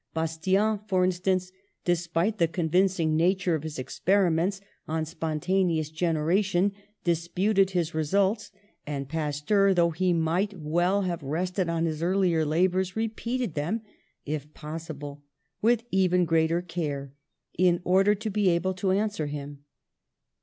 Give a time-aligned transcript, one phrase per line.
[0.15, 1.51] Bas tian, for instance,
[1.85, 6.71] despite the convincing na ture of his experiments on spontaneous genera tion,
[7.03, 8.51] disputed his results,
[8.87, 13.81] and Pasteur, though he might well have rested on his earlier la bours, repeated them,
[14.25, 15.21] if possible
[15.61, 17.13] with even greater care,
[17.55, 19.63] in order to be able to answer him.